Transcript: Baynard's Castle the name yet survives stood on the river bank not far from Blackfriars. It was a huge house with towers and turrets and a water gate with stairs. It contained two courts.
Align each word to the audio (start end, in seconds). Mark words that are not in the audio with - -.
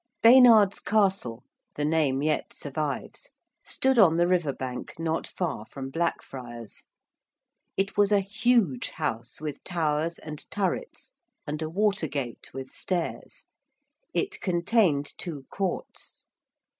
Baynard's 0.23 0.79
Castle 0.79 1.43
the 1.75 1.85
name 1.85 2.23
yet 2.23 2.53
survives 2.55 3.29
stood 3.63 3.99
on 3.99 4.17
the 4.17 4.25
river 4.25 4.51
bank 4.51 4.95
not 4.97 5.27
far 5.27 5.63
from 5.63 5.91
Blackfriars. 5.91 6.85
It 7.77 7.97
was 7.97 8.11
a 8.11 8.19
huge 8.19 8.89
house 8.89 9.39
with 9.39 9.63
towers 9.63 10.17
and 10.17 10.43
turrets 10.49 11.13
and 11.45 11.61
a 11.61 11.69
water 11.69 12.07
gate 12.07 12.49
with 12.51 12.69
stairs. 12.71 13.45
It 14.11 14.41
contained 14.41 15.13
two 15.19 15.45
courts. 15.51 16.25